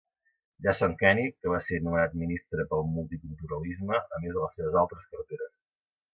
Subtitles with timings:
[0.67, 5.07] Jason Kenney que va ser nomenat ministre pel Multiculturalisme a més de les seves altres
[5.15, 5.55] carteres.